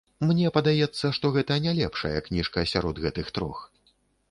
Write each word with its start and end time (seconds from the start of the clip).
Мне 0.27 0.51
падаецца, 0.55 1.11
што 1.17 1.31
гэта 1.35 1.59
не 1.67 1.75
лепшая 1.81 2.17
кніжка 2.31 2.67
сярод 2.73 3.05
гэтых 3.07 3.33
трох. 3.39 3.65